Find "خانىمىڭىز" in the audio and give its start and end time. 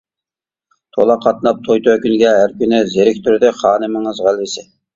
3.61-4.27